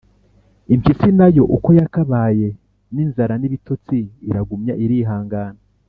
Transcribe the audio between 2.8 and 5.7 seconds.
n' inzara, n' ibitotsi, iragumya irihangana